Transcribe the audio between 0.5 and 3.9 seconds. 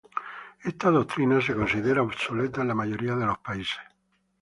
Esta doctrina se considera obsoleta en la mayoría de los países.